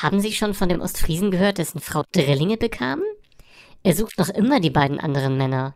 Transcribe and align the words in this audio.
Haben 0.00 0.20
Sie 0.20 0.32
schon 0.32 0.54
von 0.54 0.68
dem 0.68 0.80
Ostfriesen 0.80 1.32
gehört, 1.32 1.58
dessen 1.58 1.80
Frau 1.80 2.04
Drillinge 2.12 2.56
bekam? 2.56 3.02
Er 3.82 3.96
sucht 3.96 4.16
noch 4.18 4.28
immer 4.28 4.60
die 4.60 4.70
beiden 4.70 5.00
anderen 5.00 5.36
Männer. 5.36 5.74